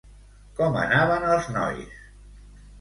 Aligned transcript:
Com 0.59 0.79
anaven 0.85 1.29
els 1.35 1.53
nois? 1.59 2.03